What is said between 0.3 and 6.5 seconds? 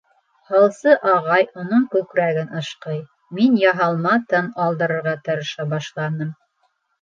Һалсы ағай уның күкрәген ышҡый, мин яһалма тын алдырырға тырыша башланым.